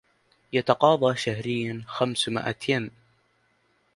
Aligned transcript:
يتقاضى 0.53 1.15
شهريا 1.17 1.83
خمس 1.87 2.29
مائة 2.29 2.55
ين 2.69 2.91